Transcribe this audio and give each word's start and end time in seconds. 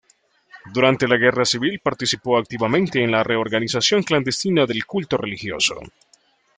Durante 0.73 1.07
la 1.07 1.15
guerra 1.15 1.45
civil 1.45 1.79
participó 1.79 2.35
activamente 2.39 3.03
en 3.03 3.11
la 3.11 3.21
reorganización 3.23 4.01
clandestina 4.01 4.65
del 4.65 4.83
culto 4.87 5.15
religioso. 5.15 5.79